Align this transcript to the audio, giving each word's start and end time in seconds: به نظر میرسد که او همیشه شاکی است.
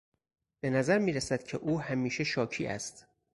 به 0.59 0.69
نظر 0.69 0.97
میرسد 0.99 1.43
که 1.43 1.57
او 1.57 1.81
همیشه 1.81 2.23
شاکی 2.23 2.67
است. 2.67 3.07